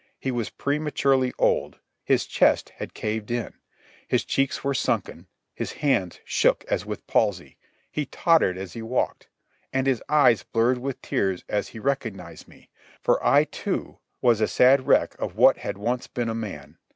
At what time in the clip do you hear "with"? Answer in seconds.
6.87-7.05, 10.79-11.03